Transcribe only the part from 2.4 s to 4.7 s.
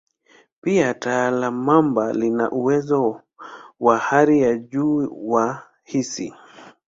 uwezo wa hali ya